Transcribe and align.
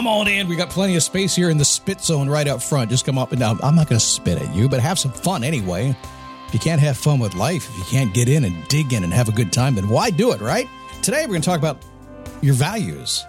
Come 0.00 0.06
on 0.06 0.28
in. 0.28 0.48
We 0.48 0.56
got 0.56 0.70
plenty 0.70 0.96
of 0.96 1.02
space 1.02 1.36
here 1.36 1.50
in 1.50 1.58
the 1.58 1.64
spit 1.66 2.00
zone 2.00 2.26
right 2.26 2.48
up 2.48 2.62
front. 2.62 2.88
Just 2.88 3.04
come 3.04 3.18
up 3.18 3.32
and 3.32 3.38
down. 3.38 3.60
I'm 3.62 3.76
not 3.76 3.86
going 3.86 3.98
to 3.98 4.04
spit 4.04 4.40
at 4.40 4.54
you, 4.54 4.66
but 4.66 4.80
have 4.80 4.98
some 4.98 5.12
fun 5.12 5.44
anyway. 5.44 5.94
If 6.48 6.54
you 6.54 6.58
can't 6.58 6.80
have 6.80 6.96
fun 6.96 7.18
with 7.18 7.34
life, 7.34 7.68
if 7.68 7.76
you 7.76 7.84
can't 7.84 8.14
get 8.14 8.26
in 8.26 8.46
and 8.46 8.66
dig 8.68 8.94
in 8.94 9.04
and 9.04 9.12
have 9.12 9.28
a 9.28 9.32
good 9.32 9.52
time, 9.52 9.74
then 9.74 9.90
why 9.90 10.08
do 10.08 10.32
it, 10.32 10.40
right? 10.40 10.66
Today, 11.02 11.20
we're 11.24 11.32
going 11.32 11.42
to 11.42 11.46
talk 11.46 11.58
about 11.58 11.84
your 12.40 12.54
values. 12.54 13.26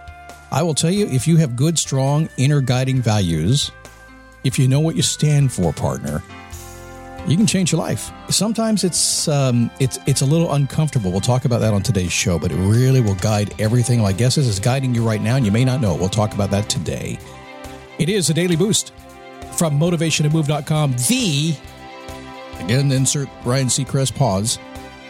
I 0.49 0.63
will 0.63 0.73
tell 0.73 0.91
you 0.91 1.07
if 1.07 1.27
you 1.27 1.35
have 1.35 1.57
good, 1.57 1.77
strong, 1.77 2.29
inner 2.37 2.61
guiding 2.61 3.01
values, 3.01 3.69
if 4.45 4.57
you 4.57 4.69
know 4.69 4.79
what 4.79 4.95
you 4.95 5.01
stand 5.01 5.51
for, 5.51 5.73
partner, 5.73 6.23
you 7.27 7.37
can 7.37 7.45
change 7.45 7.71
your 7.71 7.79
life. 7.79 8.11
Sometimes 8.29 8.83
it's 8.83 9.27
um, 9.27 9.69
it's 9.79 9.99
it's 10.07 10.21
a 10.21 10.25
little 10.25 10.53
uncomfortable. 10.53 11.11
We'll 11.11 11.21
talk 11.21 11.45
about 11.45 11.59
that 11.59 11.73
on 11.73 11.83
today's 11.83 12.11
show, 12.11 12.39
but 12.39 12.51
it 12.51 12.57
really 12.57 13.01
will 13.01 13.15
guide 13.15 13.53
everything. 13.59 14.01
My 14.01 14.11
guess 14.11 14.37
is 14.37 14.47
it's 14.47 14.59
guiding 14.59 14.95
you 14.95 15.03
right 15.07 15.21
now, 15.21 15.35
and 15.35 15.45
you 15.45 15.51
may 15.51 15.65
not 15.65 15.81
know. 15.81 15.95
We'll 15.95 16.09
talk 16.09 16.33
about 16.33 16.51
that 16.51 16.69
today. 16.69 17.19
It 17.99 18.09
is 18.09 18.29
a 18.29 18.33
daily 18.33 18.55
boost 18.55 18.93
from 19.57 19.79
motivationtomove.com. 19.79 20.93
The 20.93 21.55
again, 22.59 22.91
insert 22.91 23.29
Ryan 23.45 23.67
Seacrest 23.67 24.15
pause. 24.15 24.59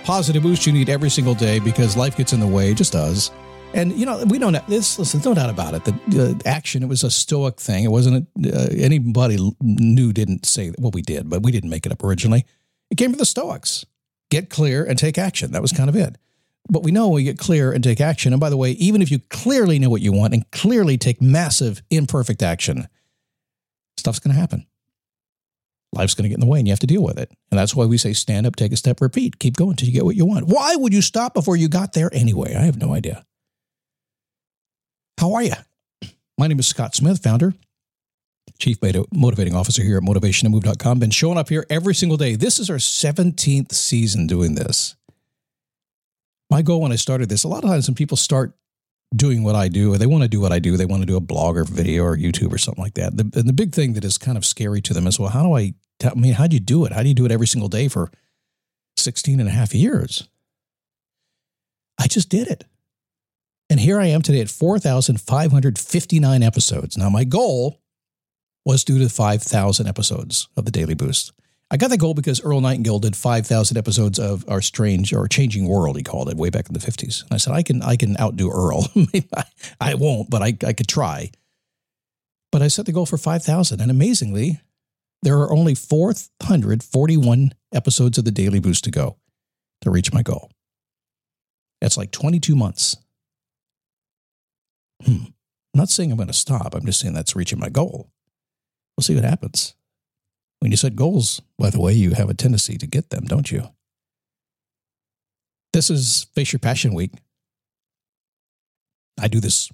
Positive 0.03 0.41
boost 0.41 0.65
you 0.65 0.73
need 0.73 0.89
every 0.89 1.09
single 1.09 1.35
day 1.35 1.59
because 1.59 1.95
life 1.95 2.17
gets 2.17 2.33
in 2.33 2.39
the 2.39 2.47
way. 2.47 2.73
Just 2.73 2.93
does. 2.93 3.31
And 3.73 3.93
you 3.97 4.05
know 4.05 4.23
we 4.25 4.37
don't. 4.37 4.53
This 4.67 4.99
listen, 4.99 5.21
no 5.23 5.33
doubt 5.33 5.49
about 5.49 5.73
it. 5.73 5.85
The 5.85 6.31
uh, 6.31 6.49
action. 6.49 6.83
It 6.83 6.87
was 6.87 7.03
a 7.03 7.11
stoic 7.11 7.59
thing. 7.59 7.85
It 7.85 7.91
wasn't 7.91 8.27
uh, 8.45 8.67
anybody 8.75 9.37
knew. 9.61 10.11
Didn't 10.11 10.45
say 10.45 10.73
well, 10.77 10.91
we 10.91 11.01
did, 11.01 11.29
but 11.29 11.43
we 11.43 11.51
didn't 11.51 11.69
make 11.69 11.85
it 11.85 11.91
up 11.91 12.03
originally. 12.03 12.45
It 12.89 12.95
came 12.95 13.11
from 13.11 13.19
the 13.19 13.25
Stoics. 13.25 13.85
Get 14.29 14.49
clear 14.49 14.83
and 14.83 14.99
take 14.99 15.17
action. 15.17 15.51
That 15.51 15.61
was 15.61 15.71
kind 15.71 15.89
of 15.89 15.95
it. 15.95 16.17
But 16.69 16.83
we 16.83 16.91
know 16.91 17.09
we 17.09 17.23
get 17.23 17.37
clear 17.37 17.71
and 17.71 17.83
take 17.83 17.99
action. 17.99 18.33
And 18.33 18.39
by 18.39 18.49
the 18.49 18.57
way, 18.57 18.71
even 18.71 19.01
if 19.01 19.11
you 19.11 19.19
clearly 19.29 19.79
know 19.79 19.89
what 19.89 20.01
you 20.01 20.13
want 20.13 20.33
and 20.33 20.49
clearly 20.51 20.97
take 20.97 21.21
massive 21.21 21.81
imperfect 21.89 22.43
action, 22.43 22.87
stuff's 23.97 24.19
going 24.19 24.33
to 24.33 24.39
happen. 24.39 24.67
Life's 25.93 26.13
going 26.13 26.23
to 26.23 26.29
get 26.29 26.35
in 26.35 26.41
the 26.41 26.47
way 26.47 26.59
and 26.59 26.67
you 26.67 26.71
have 26.71 26.79
to 26.79 26.87
deal 26.87 27.03
with 27.03 27.17
it. 27.17 27.29
And 27.49 27.59
that's 27.59 27.75
why 27.75 27.85
we 27.85 27.97
say 27.97 28.13
stand 28.13 28.47
up, 28.47 28.55
take 28.55 28.71
a 28.71 28.77
step, 28.77 29.01
repeat. 29.01 29.39
Keep 29.39 29.57
going 29.57 29.71
until 29.71 29.87
you 29.87 29.93
get 29.93 30.05
what 30.05 30.15
you 30.15 30.25
want. 30.25 30.47
Why 30.47 30.75
would 30.75 30.93
you 30.93 31.01
stop 31.01 31.33
before 31.33 31.57
you 31.57 31.67
got 31.67 31.93
there 31.93 32.09
anyway? 32.13 32.55
I 32.55 32.61
have 32.61 32.77
no 32.77 32.93
idea. 32.93 33.25
How 35.21 35.33
are 35.33 35.43
you? 35.43 35.53
My 36.35 36.47
name 36.47 36.57
is 36.57 36.67
Scott 36.67 36.95
Smith, 36.95 37.21
founder, 37.21 37.53
chief 38.57 38.79
motivating 39.13 39.53
officer 39.53 39.83
here 39.83 39.97
at 39.97 40.03
motivationtomove.com. 40.03 40.97
Been 40.97 41.11
showing 41.11 41.37
up 41.37 41.49
here 41.49 41.63
every 41.69 41.93
single 41.93 42.17
day. 42.17 42.33
This 42.33 42.57
is 42.57 42.71
our 42.71 42.77
17th 42.77 43.71
season 43.71 44.25
doing 44.25 44.55
this. 44.55 44.95
My 46.49 46.63
goal 46.63 46.81
when 46.81 46.91
I 46.91 46.95
started 46.95 47.29
this, 47.29 47.43
a 47.43 47.47
lot 47.47 47.63
of 47.63 47.69
times 47.69 47.87
when 47.87 47.93
people 47.93 48.17
start 48.17 48.53
doing 49.15 49.43
what 49.43 49.53
I 49.53 49.67
do, 49.67 49.93
or 49.93 49.99
they 49.99 50.07
want 50.07 50.23
to 50.23 50.27
do 50.27 50.41
what 50.41 50.51
I 50.51 50.57
do, 50.57 50.75
they 50.75 50.85
want 50.87 51.03
to 51.03 51.05
do 51.07 51.17
a 51.17 51.21
blog 51.21 51.55
or 51.55 51.65
video 51.65 52.01
or 52.01 52.17
YouTube 52.17 52.51
or 52.51 52.57
something 52.57 52.83
like 52.83 52.95
that. 52.95 53.15
The, 53.15 53.29
and 53.37 53.47
the 53.47 53.53
big 53.53 53.73
thing 53.73 53.93
that 53.93 54.03
is 54.03 54.17
kind 54.17 54.39
of 54.39 54.45
scary 54.45 54.81
to 54.81 54.93
them 54.95 55.05
is, 55.05 55.19
well, 55.19 55.29
how 55.29 55.43
do 55.43 55.55
I, 55.55 55.75
I 56.03 56.15
mean, 56.15 56.33
how 56.33 56.47
do 56.47 56.55
you 56.55 56.59
do 56.59 56.83
it? 56.85 56.93
How 56.93 57.03
do 57.03 57.09
you 57.09 57.13
do 57.13 57.25
it 57.27 57.31
every 57.31 57.45
single 57.45 57.69
day 57.69 57.89
for 57.89 58.09
16 58.97 59.39
and 59.39 59.47
a 59.47 59.51
half 59.51 59.75
years? 59.75 60.27
I 61.99 62.07
just 62.07 62.27
did 62.27 62.47
it. 62.47 62.63
And 63.71 63.79
here 63.79 64.01
I 64.01 64.07
am 64.07 64.21
today 64.21 64.41
at 64.41 64.49
4,559 64.49 66.43
episodes. 66.43 66.97
Now, 66.97 67.09
my 67.09 67.23
goal 67.23 67.79
was 68.65 68.83
due 68.83 68.99
to 68.99 69.07
5,000 69.07 69.87
episodes 69.87 70.49
of 70.57 70.65
the 70.65 70.71
Daily 70.71 70.93
Boost. 70.93 71.31
I 71.71 71.77
got 71.77 71.89
that 71.89 71.99
goal 71.99 72.13
because 72.13 72.43
Earl 72.43 72.59
Nightingale 72.59 72.99
did 72.99 73.15
5,000 73.15 73.77
episodes 73.77 74.19
of 74.19 74.43
Our 74.49 74.61
Strange 74.61 75.13
or 75.13 75.25
Changing 75.29 75.69
World, 75.69 75.95
he 75.95 76.03
called 76.03 76.27
it, 76.27 76.35
way 76.35 76.49
back 76.49 76.67
in 76.67 76.73
the 76.73 76.81
50s. 76.81 77.23
And 77.23 77.31
I 77.31 77.37
said, 77.37 77.53
I 77.53 77.63
can, 77.63 77.81
I 77.81 77.95
can 77.95 78.17
outdo 78.19 78.51
Earl. 78.51 78.87
I 79.79 79.93
won't, 79.93 80.29
but 80.29 80.41
I, 80.41 80.47
I 80.67 80.73
could 80.73 80.89
try. 80.89 81.31
But 82.51 82.61
I 82.61 82.67
set 82.67 82.87
the 82.87 82.91
goal 82.91 83.05
for 83.05 83.17
5,000. 83.17 83.79
And 83.79 83.89
amazingly, 83.89 84.59
there 85.21 85.37
are 85.37 85.53
only 85.53 85.75
441 85.75 87.53
episodes 87.73 88.17
of 88.17 88.25
the 88.25 88.31
Daily 88.31 88.59
Boost 88.59 88.83
to 88.83 88.91
go 88.91 89.15
to 89.79 89.89
reach 89.89 90.11
my 90.11 90.23
goal. 90.23 90.51
That's 91.79 91.95
like 91.95 92.11
22 92.11 92.53
months. 92.53 92.97
Hmm. 95.05 95.25
I'm 95.73 95.79
not 95.79 95.89
saying 95.89 96.11
I'm 96.11 96.17
going 96.17 96.27
to 96.27 96.33
stop. 96.33 96.75
I'm 96.75 96.85
just 96.85 96.99
saying 96.99 97.13
that's 97.13 97.35
reaching 97.35 97.59
my 97.59 97.69
goal. 97.69 98.11
We'll 98.97 99.03
see 99.03 99.15
what 99.15 99.23
happens. 99.23 99.73
When 100.59 100.71
you 100.71 100.77
set 100.77 100.95
goals, 100.95 101.41
by 101.57 101.69
the 101.69 101.79
way, 101.79 101.93
you 101.93 102.11
have 102.11 102.29
a 102.29 102.33
tendency 102.33 102.77
to 102.77 102.85
get 102.85 103.09
them, 103.09 103.25
don't 103.25 103.51
you? 103.51 103.69
This 105.73 105.89
is 105.89 106.27
Face 106.35 106.51
Your 106.51 106.59
Passion 106.59 106.93
Week. 106.93 107.11
I 109.19 109.27
do 109.27 109.39
this 109.39 109.71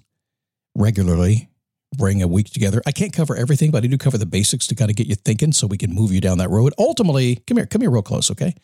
regularly, 0.74 1.48
bring 1.96 2.22
a 2.22 2.28
week 2.28 2.50
together. 2.50 2.80
I 2.86 2.92
can't 2.92 3.12
cover 3.12 3.34
everything, 3.34 3.70
but 3.70 3.82
I 3.82 3.88
do 3.88 3.98
cover 3.98 4.18
the 4.18 4.26
basics 4.26 4.66
to 4.68 4.74
kind 4.74 4.90
of 4.90 4.96
get 4.96 5.08
you 5.08 5.16
thinking 5.16 5.52
so 5.52 5.66
we 5.66 5.76
can 5.78 5.94
move 5.94 6.12
you 6.12 6.20
down 6.20 6.38
that 6.38 6.50
road. 6.50 6.72
Ultimately, 6.78 7.36
come 7.46 7.56
here, 7.56 7.66
come 7.66 7.80
here 7.80 7.90
real 7.90 8.02
close, 8.02 8.30
okay? 8.30 8.54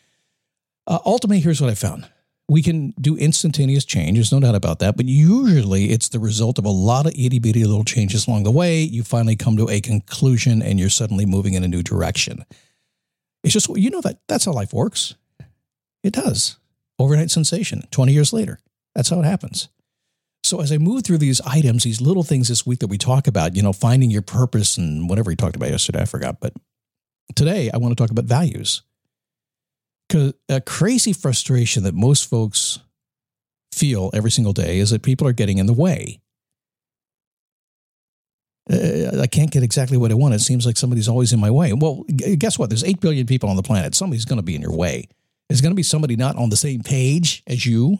Uh, 0.87 0.99
ultimately, 1.05 1.41
here's 1.41 1.59
what 1.59 1.69
I 1.69 1.75
found 1.75 2.07
we 2.47 2.61
can 2.61 2.93
do 3.01 3.17
instantaneous 3.17 3.85
change. 3.85 4.17
There's 4.17 4.31
no 4.31 4.39
doubt 4.39 4.55
about 4.55 4.79
that. 4.79 4.95
But 4.97 5.07
usually 5.07 5.85
it's 5.85 6.09
the 6.09 6.19
result 6.19 6.59
of 6.59 6.65
a 6.65 6.69
lot 6.69 7.07
of 7.07 7.13
itty 7.13 7.39
bitty 7.39 7.65
little 7.65 7.83
changes 7.83 8.27
along 8.27 8.43
the 8.43 8.51
way. 8.51 8.81
You 8.81 9.03
finally 9.03 9.35
come 9.35 9.57
to 9.57 9.69
a 9.69 9.81
conclusion 9.81 10.61
and 10.61 10.79
you're 10.79 10.89
suddenly 10.89 11.25
moving 11.25 11.55
in 11.55 11.63
a 11.63 11.67
new 11.67 11.81
direction. 11.81 12.45
It's 13.43 13.53
just, 13.53 13.69
you 13.69 13.89
know, 13.89 14.01
that 14.01 14.19
that's 14.27 14.45
how 14.45 14.51
life 14.51 14.73
works. 14.73 15.15
It 16.03 16.13
does. 16.13 16.57
Overnight 16.99 17.31
sensation 17.31 17.83
20 17.91 18.13
years 18.13 18.31
later. 18.31 18.59
That's 18.93 19.09
how 19.09 19.19
it 19.19 19.25
happens. 19.25 19.69
So 20.43 20.61
as 20.61 20.71
I 20.71 20.77
move 20.77 21.03
through 21.03 21.17
these 21.17 21.41
items, 21.41 21.83
these 21.83 22.01
little 22.01 22.21
things 22.21 22.49
this 22.49 22.67
week 22.67 22.79
that 22.79 22.87
we 22.87 22.99
talk 22.99 23.25
about, 23.25 23.55
you 23.55 23.63
know, 23.63 23.73
finding 23.73 24.11
your 24.11 24.21
purpose 24.21 24.77
and 24.77 25.09
whatever 25.09 25.29
we 25.29 25.35
talked 25.35 25.55
about 25.55 25.71
yesterday, 25.71 26.01
I 26.01 26.05
forgot. 26.05 26.39
But 26.39 26.53
today 27.35 27.71
I 27.73 27.77
want 27.77 27.97
to 27.97 28.01
talk 28.01 28.11
about 28.11 28.25
values 28.25 28.83
a 30.13 30.61
crazy 30.61 31.13
frustration 31.13 31.83
that 31.83 31.93
most 31.93 32.29
folks 32.29 32.79
feel 33.73 34.09
every 34.13 34.31
single 34.31 34.53
day 34.53 34.79
is 34.79 34.89
that 34.91 35.03
people 35.03 35.27
are 35.27 35.33
getting 35.33 35.57
in 35.57 35.65
the 35.65 35.73
way. 35.73 36.21
Uh, 38.71 39.21
I 39.21 39.27
can't 39.27 39.51
get 39.51 39.63
exactly 39.63 39.97
what 39.97 40.11
I 40.11 40.15
want. 40.15 40.33
It 40.33 40.39
seems 40.39 40.65
like 40.65 40.77
somebody's 40.77 41.07
always 41.07 41.33
in 41.33 41.39
my 41.39 41.51
way. 41.51 41.73
Well, 41.73 42.03
guess 42.37 42.57
what? 42.57 42.69
There's 42.69 42.83
8 42.83 42.99
billion 42.99 43.27
people 43.27 43.49
on 43.49 43.55
the 43.55 43.63
planet. 43.63 43.93
Somebody's 43.93 44.25
going 44.25 44.37
to 44.37 44.43
be 44.43 44.55
in 44.55 44.61
your 44.61 44.75
way. 44.75 45.07
There's 45.49 45.61
going 45.61 45.71
to 45.71 45.75
be 45.75 45.83
somebody 45.83 46.15
not 46.15 46.35
on 46.35 46.49
the 46.49 46.57
same 46.57 46.81
page 46.81 47.43
as 47.45 47.65
you. 47.65 47.99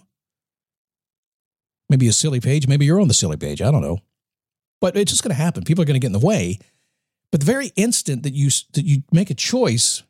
Maybe 1.90 2.08
a 2.08 2.14
silly 2.14 2.40
page. 2.40 2.68
Maybe 2.68 2.86
you're 2.86 3.00
on 3.00 3.08
the 3.08 3.14
silly 3.14 3.38
page. 3.38 3.62
I 3.62 3.70
don't 3.70 3.82
know. 3.82 4.00
But 4.82 4.98
it's 4.98 5.12
just 5.12 5.24
going 5.24 5.36
to 5.36 5.42
happen. 5.42 5.64
People 5.64 5.84
are 5.84 5.86
going 5.86 6.00
to 6.00 6.00
get 6.00 6.08
in 6.08 6.20
the 6.20 6.26
way. 6.26 6.58
But 7.32 7.42
the 7.42 7.46
very 7.46 7.72
instant 7.76 8.24
that 8.24 8.34
you 8.34 8.50
that 8.74 8.86
you 8.86 9.04
make 9.12 9.30
a 9.30 9.36
choice 9.36 10.04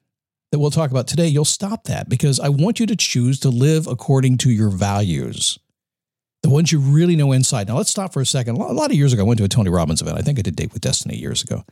that 0.52 0.60
we'll 0.60 0.72
talk 0.72 0.92
about 0.92 1.08
today, 1.08 1.28
you'll 1.28 1.46
stop 1.46 1.86
that 1.86 2.08
because 2.08 2.40
I 2.40 2.50
want 2.50 2.80
you 2.80 2.86
to 2.86 2.96
choose 2.96 3.40
to 3.42 3.50
live 3.50 3.88
according 3.88 4.38
to 4.40 4.52
your 4.52 4.70
values, 4.70 5.60
the 6.44 6.50
ones 6.50 6.72
you 6.72 6.80
really 6.80 7.16
know 7.16 7.32
inside. 7.32 7.68
Now, 7.68 7.78
let's 7.78 7.90
stop 7.90 8.14
for 8.14 8.22
a 8.22 8.26
second. 8.26 8.56
A 8.58 8.60
lot 8.60 8.92
of 8.92 8.98
years 8.98 9.14
ago, 9.14 9.24
I 9.24 9.26
went 9.26 9.40
to 9.40 9.44
a 9.44 9.50
Tony 9.50 9.70
Robbins 9.70 10.02
event. 10.02 10.18
I 10.18 10.22
think 10.22 10.40
I 10.40 10.42
did 10.42 10.56
Date 10.56 10.74
with 10.74 10.82
Destiny 10.82 11.18
years 11.18 11.44
ago. 11.44 11.64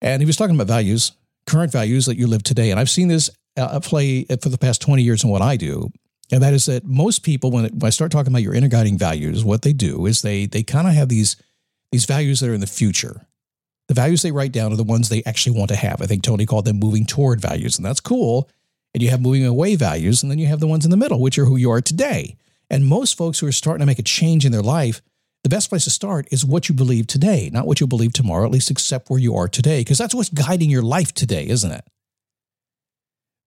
And 0.00 0.22
he 0.22 0.26
was 0.26 0.36
talking 0.36 0.54
about 0.54 0.68
values, 0.68 1.12
current 1.46 1.72
values 1.72 2.06
that 2.06 2.16
you 2.16 2.26
live 2.26 2.42
today. 2.42 2.70
And 2.70 2.78
I've 2.78 2.90
seen 2.90 3.08
this 3.08 3.30
uh, 3.56 3.80
play 3.80 4.24
for 4.24 4.48
the 4.48 4.58
past 4.58 4.80
20 4.82 5.02
years 5.02 5.24
in 5.24 5.30
what 5.30 5.42
I 5.42 5.56
do. 5.56 5.90
And 6.30 6.42
that 6.42 6.54
is 6.54 6.66
that 6.66 6.84
most 6.84 7.22
people, 7.22 7.50
when, 7.50 7.66
it, 7.66 7.72
when 7.72 7.86
I 7.86 7.90
start 7.90 8.10
talking 8.10 8.32
about 8.32 8.42
your 8.42 8.54
inner 8.54 8.68
guiding 8.68 8.98
values, 8.98 9.44
what 9.44 9.62
they 9.62 9.72
do 9.72 10.06
is 10.06 10.22
they 10.22 10.46
they 10.46 10.62
kind 10.62 10.88
of 10.88 10.94
have 10.94 11.08
these 11.08 11.36
these 11.92 12.04
values 12.04 12.40
that 12.40 12.50
are 12.50 12.54
in 12.54 12.60
the 12.60 12.66
future. 12.66 13.25
The 13.88 13.94
values 13.94 14.22
they 14.22 14.32
write 14.32 14.52
down 14.52 14.72
are 14.72 14.76
the 14.76 14.82
ones 14.82 15.08
they 15.08 15.22
actually 15.24 15.56
want 15.56 15.68
to 15.68 15.76
have. 15.76 16.02
I 16.02 16.06
think 16.06 16.22
Tony 16.22 16.44
called 16.44 16.64
them 16.64 16.78
moving 16.78 17.06
toward 17.06 17.40
values, 17.40 17.76
and 17.76 17.86
that's 17.86 18.00
cool. 18.00 18.50
And 18.94 19.02
you 19.02 19.10
have 19.10 19.20
moving 19.20 19.44
away 19.44 19.76
values, 19.76 20.22
and 20.22 20.30
then 20.30 20.38
you 20.38 20.46
have 20.46 20.60
the 20.60 20.66
ones 20.66 20.84
in 20.84 20.90
the 20.90 20.96
middle, 20.96 21.20
which 21.20 21.38
are 21.38 21.44
who 21.44 21.56
you 21.56 21.70
are 21.70 21.80
today. 21.80 22.36
And 22.68 22.86
most 22.86 23.16
folks 23.16 23.38
who 23.38 23.46
are 23.46 23.52
starting 23.52 23.80
to 23.80 23.86
make 23.86 23.98
a 23.98 24.02
change 24.02 24.44
in 24.44 24.52
their 24.52 24.62
life, 24.62 25.02
the 25.44 25.50
best 25.50 25.68
place 25.68 25.84
to 25.84 25.90
start 25.90 26.26
is 26.32 26.44
what 26.44 26.68
you 26.68 26.74
believe 26.74 27.06
today, 27.06 27.50
not 27.52 27.66
what 27.66 27.80
you 27.80 27.86
believe 27.86 28.12
tomorrow, 28.12 28.44
at 28.44 28.50
least 28.50 28.70
accept 28.70 29.08
where 29.08 29.20
you 29.20 29.36
are 29.36 29.46
today, 29.46 29.80
because 29.80 29.98
that's 29.98 30.14
what's 30.14 30.30
guiding 30.30 30.70
your 30.70 30.82
life 30.82 31.14
today, 31.14 31.46
isn't 31.46 31.70
it? 31.70 31.84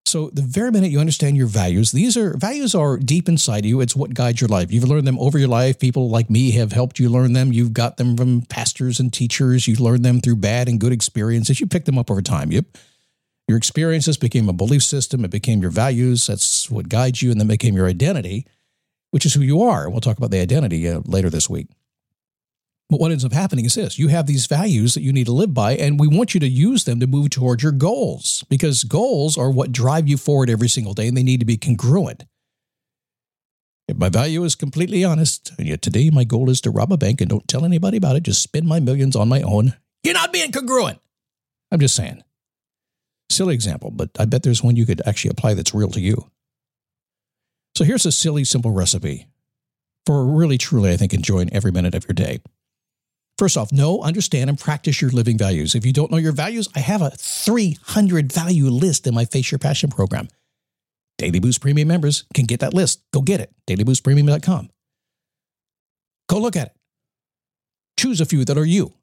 So 0.10 0.32
the 0.34 0.42
very 0.42 0.72
minute 0.72 0.90
you 0.90 1.00
understand 1.00 1.38
your 1.38 1.46
values, 1.46 1.92
these 1.92 2.18
are 2.18 2.36
values 2.36 2.74
are 2.74 2.98
deep 2.98 3.30
inside 3.30 3.64
you. 3.64 3.80
It's 3.80 3.96
what 3.96 4.16
guides 4.16 4.42
your 4.42 4.48
life. 4.48 4.72
You've 4.72 4.90
learned 4.90 5.06
them 5.06 5.20
over 5.20 5.38
your 5.38 5.48
life. 5.48 5.78
People 5.78 6.10
like 6.10 6.32
me 6.32 6.50
have 6.52 6.72
helped 6.72 6.98
you 6.98 7.10
learn 7.10 7.34
them. 7.34 7.54
You've 7.54 7.74
got 7.74 7.98
them 7.98 8.18
from 8.18 8.42
pastors 8.42 9.00
and 9.00 9.14
teachers. 9.14 9.68
You've 9.68 9.80
learned 9.80 10.04
them 10.04 10.20
through 10.20 10.38
bad 10.38 10.68
and 10.68 10.80
good 10.80 10.92
experiences. 10.92 11.60
You 11.60 11.68
picked 11.68 11.86
them 11.86 12.00
up 12.00 12.10
over 12.10 12.24
time. 12.24 12.52
Yep. 12.52 12.66
Your 13.48 13.58
experiences 13.58 14.18
became 14.18 14.50
a 14.50 14.54
belief 14.54 14.82
system. 14.82 15.24
It 15.24 15.32
became 15.32 15.62
your 15.62 15.72
values. 15.72 16.26
That's 16.26 16.72
what 16.72 16.90
guides 16.90 17.22
you, 17.22 17.30
and 17.30 17.40
then 17.40 17.48
became 17.48 17.76
your 17.76 17.88
identity, 17.88 18.48
which 19.12 19.28
is 19.28 19.36
who 19.36 19.42
you 19.42 19.62
are. 19.62 19.92
We'll 19.92 20.02
talk 20.02 20.18
about 20.18 20.32
the 20.32 20.42
identity 20.42 20.90
uh, 20.90 21.02
later 21.06 21.30
this 21.30 21.48
week. 21.48 21.68
But 22.90 23.00
what 23.00 23.12
ends 23.12 23.24
up 23.24 23.34
happening 23.34 23.66
is 23.66 23.76
this 23.76 24.00
you 24.00 24.08
have 24.08 24.26
these 24.26 24.48
values 24.48 24.96
that 24.96 25.02
you 25.02 25.14
need 25.14 25.28
to 25.28 25.32
live 25.32 25.54
by, 25.54 25.76
and 25.76 26.00
we 26.00 26.08
want 26.08 26.34
you 26.34 26.40
to 26.40 26.48
use 26.48 26.86
them 26.86 27.00
to 27.00 27.08
move 27.08 27.30
towards 27.30 27.62
your 27.62 27.72
goals 27.72 28.44
because 28.50 28.84
goals 28.84 29.38
are 29.38 29.52
what 29.52 29.72
drive 29.72 30.08
you 30.08 30.18
forward 30.18 30.50
every 30.50 30.68
single 30.68 30.94
day 30.94 31.08
and 31.08 31.16
they 31.16 31.24
need 31.24 31.40
to 31.40 31.46
be 31.46 31.58
congruent. 31.58 32.26
If 33.88 33.98
my 33.98 34.10
value 34.10 34.44
is 34.44 34.56
completely 34.56 35.04
honest, 35.04 35.52
and 35.58 35.68
yet 35.68 35.82
today 35.82 36.10
my 36.10 36.24
goal 36.24 36.50
is 36.50 36.62
to 36.62 36.72
rob 36.72 36.92
a 36.92 36.98
bank 36.98 37.22
and 37.22 37.30
don't 37.30 37.48
tell 37.48 37.66
anybody 37.66 37.98
about 37.98 38.16
it, 38.16 38.24
just 38.24 38.42
spend 38.42 38.68
my 38.68 38.80
millions 38.80 39.16
on 39.16 39.30
my 39.30 39.42
own, 39.42 39.74
you're 40.04 40.14
not 40.14 40.34
being 40.34 40.52
congruent. 40.52 41.00
I'm 41.72 41.80
just 41.80 41.96
saying. 41.96 42.24
Silly 43.30 43.54
example, 43.54 43.92
but 43.92 44.10
I 44.18 44.26
bet 44.26 44.42
there's 44.42 44.64
one 44.64 44.76
you 44.76 44.86
could 44.86 45.02
actually 45.06 45.32
apply 45.32 45.54
that's 45.54 45.74
real 45.74 45.90
to 45.92 46.00
you. 46.00 46.30
So 47.76 47.84
here's 47.84 48.06
a 48.06 48.12
silly, 48.12 48.44
simple 48.44 48.72
recipe 48.72 49.28
for 50.06 50.26
really, 50.26 50.58
truly, 50.58 50.92
I 50.92 50.98
think, 50.98 51.14
enjoying 51.14 51.54
every 51.54 51.72
minute 51.72 51.94
of 51.94 52.06
your 52.08 52.16
day. 52.16 52.40
First 53.40 53.56
off, 53.56 53.72
know, 53.72 54.02
understand, 54.02 54.50
and 54.50 54.60
practice 54.60 55.02
your 55.02 55.12
living 55.12 55.38
values. 55.38 55.74
If 55.74 55.86
you 55.86 55.94
don't 55.94 56.12
know 56.12 56.18
your 56.18 56.34
values, 56.34 56.68
I 56.76 56.80
have 56.80 57.02
a 57.02 57.12
300 57.12 58.34
value 58.34 58.68
list 58.68 59.08
in 59.08 59.16
my 59.16 59.24
Face 59.24 59.50
Your 59.50 59.60
Passion 59.60 59.90
program. 59.90 60.28
Daily 61.18 61.40
Boost 61.40 61.62
Premium 61.62 61.88
members 61.88 62.26
can 62.34 62.44
get 62.44 62.60
that 62.60 62.74
list. 62.74 63.02
Go 63.14 63.22
get 63.22 63.40
it. 63.40 63.54
DailyBoostPremium.com. 63.66 64.70
Go 66.28 66.38
look 66.38 66.58
at 66.58 66.68
it. 66.68 66.76
Choose 67.98 68.20
a 68.20 68.26
few 68.26 68.44
that 68.44 68.58
are 68.58 68.66
you. 68.66 68.94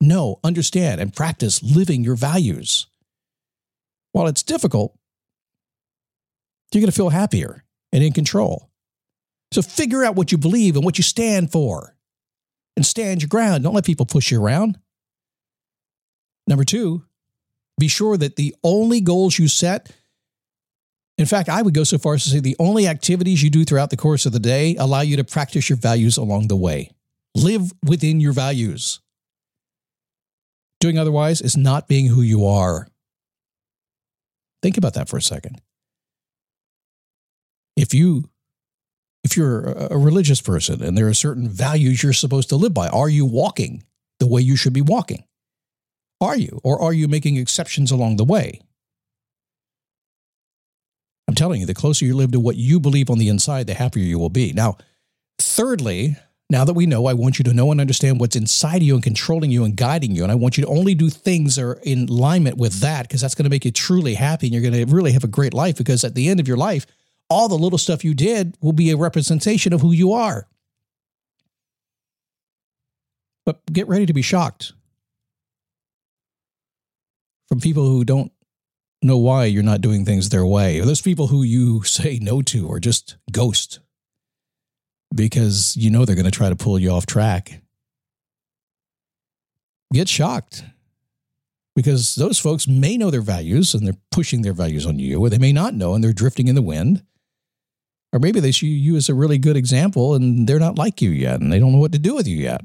Know, 0.00 0.40
understand, 0.42 1.00
and 1.00 1.14
practice 1.14 1.62
living 1.62 2.02
your 2.02 2.16
values. 2.16 2.88
While 4.10 4.26
it's 4.26 4.42
difficult, 4.42 4.98
you're 6.72 6.80
going 6.80 6.90
to 6.90 6.96
feel 6.96 7.10
happier 7.10 7.62
and 7.92 8.02
in 8.02 8.14
control. 8.14 8.68
So 9.52 9.62
figure 9.62 10.04
out 10.04 10.16
what 10.16 10.32
you 10.32 10.38
believe 10.38 10.74
and 10.74 10.84
what 10.84 10.98
you 10.98 11.04
stand 11.04 11.52
for 11.52 11.94
and 12.76 12.84
stand 12.84 13.22
your 13.22 13.28
ground. 13.28 13.64
Don't 13.64 13.74
let 13.74 13.84
people 13.84 14.06
push 14.06 14.30
you 14.30 14.42
around. 14.42 14.78
Number 16.46 16.64
two, 16.64 17.04
be 17.78 17.88
sure 17.88 18.16
that 18.16 18.36
the 18.36 18.54
only 18.62 19.00
goals 19.00 19.38
you 19.38 19.48
set, 19.48 19.90
in 21.16 21.26
fact, 21.26 21.48
I 21.48 21.62
would 21.62 21.74
go 21.74 21.84
so 21.84 21.98
far 21.98 22.14
as 22.14 22.24
to 22.24 22.30
say 22.30 22.40
the 22.40 22.56
only 22.58 22.86
activities 22.86 23.42
you 23.42 23.50
do 23.50 23.64
throughout 23.64 23.90
the 23.90 23.96
course 23.96 24.26
of 24.26 24.32
the 24.32 24.40
day 24.40 24.76
allow 24.76 25.00
you 25.00 25.16
to 25.16 25.24
practice 25.24 25.68
your 25.68 25.78
values 25.78 26.16
along 26.16 26.48
the 26.48 26.56
way. 26.56 26.90
Live 27.34 27.72
within 27.84 28.20
your 28.20 28.32
values. 28.32 29.00
Doing 30.80 30.98
otherwise 30.98 31.40
is 31.40 31.56
not 31.56 31.88
being 31.88 32.06
who 32.06 32.22
you 32.22 32.46
are. 32.46 32.88
Think 34.62 34.76
about 34.76 34.94
that 34.94 35.08
for 35.08 35.16
a 35.16 35.22
second. 35.22 35.60
If 37.76 37.94
you 37.94 38.28
if 39.22 39.36
you're 39.36 39.64
a 39.64 39.98
religious 39.98 40.40
person 40.40 40.82
and 40.82 40.96
there 40.96 41.08
are 41.08 41.14
certain 41.14 41.48
values 41.48 42.02
you're 42.02 42.12
supposed 42.12 42.48
to 42.48 42.56
live 42.56 42.74
by, 42.74 42.88
are 42.88 43.08
you 43.08 43.26
walking 43.26 43.82
the 44.18 44.26
way 44.26 44.40
you 44.40 44.56
should 44.56 44.72
be 44.72 44.80
walking? 44.80 45.24
Are 46.20 46.36
you? 46.36 46.60
Or 46.62 46.80
are 46.80 46.92
you 46.92 47.08
making 47.08 47.36
exceptions 47.36 47.90
along 47.90 48.16
the 48.16 48.24
way? 48.24 48.60
I'm 51.28 51.34
telling 51.34 51.60
you, 51.60 51.66
the 51.66 51.74
closer 51.74 52.04
you 52.04 52.16
live 52.16 52.32
to 52.32 52.40
what 52.40 52.56
you 52.56 52.80
believe 52.80 53.08
on 53.08 53.18
the 53.18 53.28
inside, 53.28 53.66
the 53.66 53.74
happier 53.74 54.02
you 54.02 54.18
will 54.18 54.30
be. 54.30 54.52
Now, 54.52 54.76
thirdly, 55.38 56.16
now 56.50 56.64
that 56.64 56.74
we 56.74 56.86
know, 56.86 57.06
I 57.06 57.14
want 57.14 57.38
you 57.38 57.44
to 57.44 57.54
know 57.54 57.70
and 57.70 57.80
understand 57.80 58.18
what's 58.18 58.34
inside 58.34 58.78
of 58.78 58.82
you 58.82 58.94
and 58.94 59.02
controlling 59.02 59.52
you 59.52 59.64
and 59.64 59.76
guiding 59.76 60.16
you. 60.16 60.24
And 60.24 60.32
I 60.32 60.34
want 60.34 60.58
you 60.58 60.64
to 60.64 60.70
only 60.70 60.94
do 60.94 61.08
things 61.08 61.54
that 61.54 61.62
are 61.62 61.78
in 61.84 62.08
alignment 62.08 62.56
with 62.56 62.80
that 62.80 63.02
because 63.02 63.20
that's 63.20 63.36
going 63.36 63.44
to 63.44 63.50
make 63.50 63.64
you 63.64 63.70
truly 63.70 64.14
happy 64.14 64.48
and 64.48 64.52
you're 64.52 64.68
going 64.68 64.86
to 64.86 64.92
really 64.92 65.12
have 65.12 65.22
a 65.22 65.28
great 65.28 65.54
life 65.54 65.76
because 65.76 66.02
at 66.02 66.16
the 66.16 66.28
end 66.28 66.40
of 66.40 66.48
your 66.48 66.56
life, 66.56 66.84
all 67.30 67.48
the 67.48 67.56
little 67.56 67.78
stuff 67.78 68.04
you 68.04 68.12
did 68.12 68.56
will 68.60 68.72
be 68.72 68.90
a 68.90 68.96
representation 68.96 69.72
of 69.72 69.80
who 69.80 69.92
you 69.92 70.12
are. 70.12 70.48
But 73.46 73.64
get 73.72 73.88
ready 73.88 74.04
to 74.04 74.12
be 74.12 74.22
shocked 74.22 74.72
from 77.48 77.60
people 77.60 77.86
who 77.86 78.04
don't 78.04 78.32
know 79.02 79.16
why 79.16 79.46
you're 79.46 79.62
not 79.62 79.80
doing 79.80 80.04
things 80.04 80.28
their 80.28 80.44
way, 80.44 80.78
or 80.78 80.84
those 80.84 81.00
people 81.00 81.28
who 81.28 81.42
you 81.42 81.82
say 81.84 82.18
no 82.20 82.42
to 82.42 82.66
or 82.68 82.78
just 82.78 83.16
ghost 83.32 83.80
because 85.14 85.76
you 85.76 85.90
know 85.90 86.04
they're 86.04 86.16
going 86.16 86.24
to 86.24 86.30
try 86.30 86.48
to 86.48 86.56
pull 86.56 86.78
you 86.78 86.90
off 86.90 87.06
track. 87.06 87.62
Get 89.92 90.08
shocked 90.08 90.62
because 91.74 92.14
those 92.14 92.38
folks 92.38 92.68
may 92.68 92.96
know 92.96 93.10
their 93.10 93.20
values 93.20 93.74
and 93.74 93.86
they're 93.86 93.96
pushing 94.10 94.42
their 94.42 94.52
values 94.52 94.86
on 94.86 94.98
you, 94.98 95.20
or 95.20 95.30
they 95.30 95.38
may 95.38 95.52
not 95.52 95.74
know 95.74 95.94
and 95.94 96.04
they're 96.04 96.12
drifting 96.12 96.48
in 96.48 96.54
the 96.54 96.62
wind. 96.62 97.02
Or 98.12 98.18
maybe 98.18 98.40
they 98.40 98.52
see 98.52 98.66
you 98.66 98.96
as 98.96 99.08
a 99.08 99.14
really 99.14 99.38
good 99.38 99.56
example 99.56 100.14
and 100.14 100.46
they're 100.46 100.58
not 100.58 100.78
like 100.78 101.00
you 101.00 101.10
yet 101.10 101.40
and 101.40 101.52
they 101.52 101.58
don't 101.58 101.72
know 101.72 101.78
what 101.78 101.92
to 101.92 101.98
do 101.98 102.14
with 102.14 102.26
you 102.26 102.36
yet. 102.36 102.62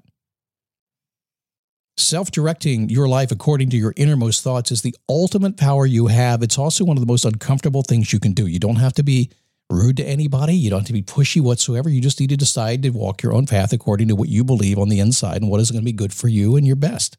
Self 1.97 2.31
directing 2.31 2.89
your 2.89 3.07
life 3.07 3.31
according 3.31 3.69
to 3.69 3.77
your 3.77 3.93
innermost 3.95 4.43
thoughts 4.43 4.71
is 4.71 4.81
the 4.81 4.95
ultimate 5.07 5.55
power 5.55 5.85
you 5.85 6.07
have. 6.07 6.43
It's 6.43 6.57
also 6.57 6.83
one 6.83 6.97
of 6.97 7.01
the 7.01 7.11
most 7.11 7.25
uncomfortable 7.25 7.83
things 7.83 8.11
you 8.11 8.19
can 8.19 8.33
do. 8.33 8.47
You 8.47 8.59
don't 8.59 8.75
have 8.77 8.93
to 8.93 9.03
be 9.03 9.31
rude 9.71 9.97
to 9.97 10.03
anybody, 10.03 10.55
you 10.55 10.69
don't 10.69 10.81
have 10.81 10.87
to 10.87 10.93
be 10.93 11.01
pushy 11.01 11.41
whatsoever. 11.41 11.89
You 11.89 12.01
just 12.01 12.19
need 12.19 12.29
to 12.29 12.37
decide 12.37 12.83
to 12.83 12.89
walk 12.89 13.23
your 13.23 13.33
own 13.33 13.45
path 13.45 13.71
according 13.71 14.09
to 14.09 14.15
what 14.15 14.29
you 14.29 14.43
believe 14.43 14.77
on 14.77 14.89
the 14.89 14.99
inside 14.99 15.41
and 15.41 15.49
what 15.49 15.61
is 15.61 15.71
going 15.71 15.81
to 15.81 15.85
be 15.85 15.93
good 15.93 16.13
for 16.13 16.27
you 16.27 16.55
and 16.55 16.67
your 16.67 16.75
best. 16.75 17.17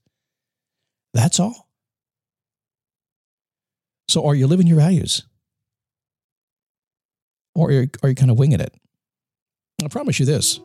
That's 1.14 1.40
all. 1.40 1.68
So, 4.08 4.26
are 4.26 4.34
you 4.34 4.46
living 4.46 4.66
your 4.66 4.78
values? 4.78 5.22
Or 7.56 7.70
are 7.70 7.72
you, 8.08 8.14
kind 8.14 8.30
of 8.30 8.38
winging 8.38 8.60
it? 8.60 8.74
I 9.82 9.88
promise 9.88 10.20
you 10.20 10.26
this. 10.26 10.60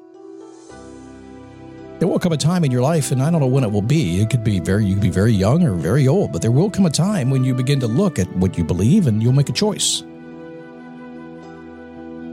There 2.00 2.08
will 2.08 2.20
come 2.20 2.34
a 2.34 2.38
time 2.38 2.64
in 2.64 2.72
your 2.72 2.82
life, 2.82 3.12
and 3.12 3.22
I 3.22 3.30
don't 3.30 3.42
know 3.42 3.48
when 3.48 3.64
it 3.64 3.72
will 3.72 3.82
be. 3.82 4.22
It 4.22 4.30
could 4.30 4.44
be 4.44 4.60
very, 4.60 4.86
you 4.86 4.96
could 4.96 5.04
be 5.04 5.10
very 5.10 5.32
young 5.32 5.64
or 5.64 5.74
very 5.74 6.08
old, 6.08 6.32
but 6.32 6.42
there 6.42 6.52
will 6.52 6.70
come 6.70 6.86
a 6.86 6.90
time 6.90 7.30
when 7.30 7.44
you 7.44 7.54
begin 7.54 7.80
to 7.82 7.88
look 7.88 8.18
at 8.18 8.28
what 8.38 8.58
you 8.58 8.64
believe 8.64 9.08
and 9.08 9.22
you'll 9.22 9.34
make 9.34 9.50
a 9.50 9.54
choice. 9.54 10.02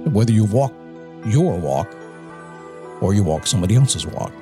Whether 0.04 0.32
you 0.32 0.44
walk 0.44 0.72
your 1.26 1.58
walk 1.58 1.94
or 3.00 3.14
you 3.14 3.22
walk 3.22 3.46
somebody 3.46 3.76
else's 3.76 4.06
walk. 4.06 4.32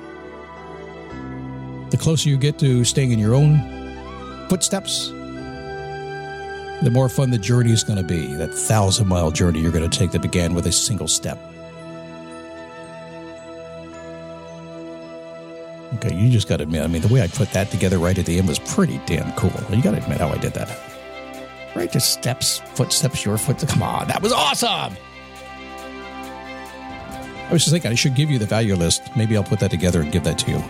The 1.89 1.97
closer 1.97 2.29
you 2.29 2.37
get 2.37 2.57
to 2.59 2.83
staying 2.85 3.11
in 3.11 3.19
your 3.19 3.35
own 3.35 4.47
footsteps, 4.49 5.11
the 6.83 6.91
more 6.91 7.09
fun 7.09 7.31
the 7.31 7.37
journey 7.37 7.71
is 7.71 7.83
going 7.83 7.97
to 7.97 8.03
be. 8.03 8.33
That 8.35 8.53
thousand 8.53 9.07
mile 9.07 9.31
journey 9.31 9.61
you're 9.61 9.71
going 9.71 9.89
to 9.89 9.97
take 9.97 10.11
that 10.11 10.21
began 10.21 10.53
with 10.53 10.67
a 10.67 10.71
single 10.71 11.07
step. 11.07 11.39
Okay, 15.95 16.13
you 16.13 16.29
just 16.29 16.47
got 16.47 16.57
to 16.57 16.63
admit, 16.63 16.83
I 16.83 16.87
mean, 16.87 17.01
the 17.01 17.07
way 17.07 17.21
I 17.21 17.27
put 17.27 17.51
that 17.51 17.71
together 17.71 17.97
right 17.97 18.17
at 18.17 18.25
the 18.25 18.37
end 18.37 18.47
was 18.47 18.59
pretty 18.59 18.99
damn 19.05 19.31
cool. 19.33 19.51
You 19.75 19.81
got 19.81 19.91
to 19.91 19.97
admit 19.97 20.19
how 20.19 20.29
I 20.29 20.37
did 20.37 20.53
that. 20.53 20.77
Right, 21.75 21.91
just 21.91 22.13
steps, 22.13 22.59
footsteps, 22.73 23.25
your 23.25 23.37
foot. 23.37 23.59
Come 23.67 23.81
on, 23.81 24.07
that 24.07 24.21
was 24.21 24.31
awesome. 24.31 24.95
I 27.47 27.49
was 27.51 27.63
just 27.63 27.71
thinking 27.71 27.91
I 27.91 27.95
should 27.95 28.15
give 28.15 28.29
you 28.29 28.37
the 28.37 28.45
value 28.45 28.75
list. 28.75 29.01
Maybe 29.15 29.37
I'll 29.37 29.43
put 29.43 29.59
that 29.61 29.71
together 29.71 30.01
and 30.01 30.11
give 30.11 30.25
that 30.25 30.37
to 30.39 30.51
you. 30.51 30.63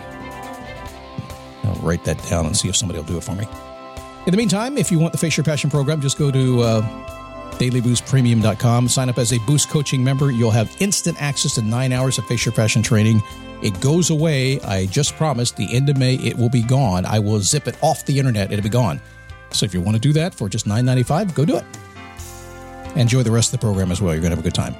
I'll 1.64 1.80
write 1.82 2.04
that 2.04 2.22
down 2.30 2.46
and 2.46 2.56
see 2.56 2.68
if 2.68 2.76
somebody 2.76 3.00
will 3.00 3.06
do 3.06 3.18
it 3.18 3.24
for 3.24 3.34
me. 3.34 3.46
In 4.28 4.32
the 4.32 4.36
meantime, 4.36 4.76
if 4.76 4.92
you 4.92 4.98
want 4.98 5.12
the 5.12 5.18
Face 5.18 5.38
Your 5.38 5.44
Passion 5.44 5.70
program, 5.70 6.02
just 6.02 6.18
go 6.18 6.30
to 6.30 6.60
uh, 6.60 6.82
dailyboostpremium.com. 7.52 8.86
Sign 8.86 9.08
up 9.08 9.16
as 9.16 9.32
a 9.32 9.38
Boost 9.46 9.70
coaching 9.70 10.04
member. 10.04 10.30
You'll 10.30 10.50
have 10.50 10.70
instant 10.80 11.16
access 11.18 11.54
to 11.54 11.62
nine 11.62 11.92
hours 11.92 12.18
of 12.18 12.26
Face 12.26 12.44
Your 12.44 12.52
Passion 12.52 12.82
training. 12.82 13.22
It 13.62 13.80
goes 13.80 14.10
away. 14.10 14.60
I 14.60 14.84
just 14.84 15.16
promised 15.16 15.56
the 15.56 15.74
end 15.74 15.88
of 15.88 15.96
May 15.96 16.16
it 16.16 16.36
will 16.36 16.50
be 16.50 16.60
gone. 16.60 17.06
I 17.06 17.18
will 17.20 17.40
zip 17.40 17.66
it 17.68 17.82
off 17.82 18.04
the 18.04 18.18
internet. 18.18 18.52
It'll 18.52 18.62
be 18.62 18.68
gone. 18.68 19.00
So 19.52 19.64
if 19.64 19.72
you 19.72 19.80
want 19.80 19.94
to 19.96 19.98
do 19.98 20.12
that 20.12 20.34
for 20.34 20.50
just 20.50 20.66
$9.95, 20.66 21.34
go 21.34 21.46
do 21.46 21.56
it. 21.56 21.64
Enjoy 22.96 23.22
the 23.22 23.30
rest 23.30 23.54
of 23.54 23.60
the 23.60 23.64
program 23.64 23.90
as 23.90 24.02
well. 24.02 24.12
You're 24.12 24.20
going 24.20 24.32
to 24.32 24.36
have 24.36 24.44
a 24.44 24.46
good 24.46 24.54
time. 24.54 24.76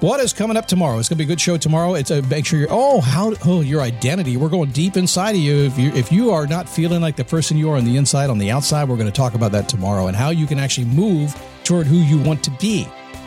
What 0.00 0.20
is 0.20 0.32
coming 0.32 0.56
up 0.56 0.66
tomorrow? 0.66 1.00
It's 1.00 1.08
going 1.08 1.16
to 1.16 1.24
be 1.24 1.24
a 1.24 1.26
good 1.26 1.40
show 1.40 1.56
tomorrow. 1.56 1.94
It's 1.94 2.12
a 2.12 2.22
make 2.22 2.46
sure 2.46 2.60
you're 2.60 2.68
oh 2.70 3.00
how 3.00 3.34
oh 3.44 3.62
your 3.62 3.80
identity. 3.80 4.36
We're 4.36 4.48
going 4.48 4.70
deep 4.70 4.96
inside 4.96 5.30
of 5.30 5.40
you. 5.40 5.64
If 5.64 5.76
you 5.76 5.90
if 5.90 6.12
you 6.12 6.30
are 6.30 6.46
not 6.46 6.68
feeling 6.68 7.00
like 7.00 7.16
the 7.16 7.24
person 7.24 7.56
you 7.56 7.68
are 7.72 7.76
on 7.76 7.84
the 7.84 7.96
inside, 7.96 8.30
on 8.30 8.38
the 8.38 8.52
outside, 8.52 8.88
we're 8.88 8.96
going 8.96 9.10
to 9.10 9.12
talk 9.12 9.34
about 9.34 9.50
that 9.52 9.68
tomorrow 9.68 10.06
and 10.06 10.16
how 10.16 10.30
you 10.30 10.46
can 10.46 10.60
actually 10.60 10.86
move 10.86 11.34
toward 11.64 11.88
who 11.88 11.96
you 11.96 12.16
want 12.20 12.44
to 12.44 12.52
be. 12.60 12.86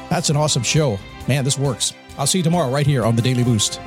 That's 0.09 0.29
an 0.29 0.37
awesome 0.37 0.63
show, 0.63 0.97
man. 1.27 1.43
This 1.43 1.59
works. 1.59 1.93
I'll 2.17 2.25
see 2.25 2.37
you 2.37 2.43
tomorrow 2.43 2.71
right 2.71 2.87
here 2.87 3.03
on 3.03 3.17
the 3.17 3.21
Daily 3.21 3.43
Boost. 3.43 3.81